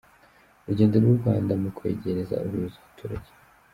Urugendo 0.63 0.95
rw’u 1.03 1.17
Rwanda 1.19 1.53
mu 1.61 1.69
kwegereza 1.77 2.41
ubuyobozi 2.43 2.77
abaturage. 2.79 3.29